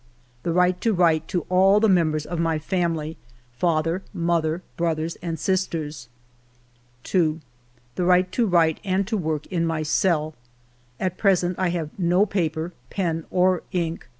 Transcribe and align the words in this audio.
The 0.41 0.51
right 0.51 0.81
to 0.81 0.93
write 0.95 1.27
to 1.27 1.41
all 1.47 1.79
the 1.79 1.87
members 1.87 2.25
of 2.25 2.39
my 2.39 2.57
family,— 2.57 3.17
father, 3.59 4.01
mother, 4.15 4.63
brothers, 4.75 5.15
and 5.17 5.37
sisters. 5.37 6.09
ALFRED 7.03 7.03
DREYFUS 7.03 7.11
79" 7.11 7.39
2. 7.93 7.97
The 8.01 8.05
right 8.05 8.31
to 8.31 8.47
write 8.47 8.79
and 8.83 9.05
to 9.05 9.15
work 9.15 9.45
in 9.51 9.63
my 9.63 9.83
cell.... 9.83 10.33
At 10.99 11.19
present 11.19 11.59
I 11.59 11.69
have 11.69 11.91
no 11.99 12.25
paper, 12.25 12.73
pen, 12.89 13.25
or 13.29 13.61
ink. 13.73 14.07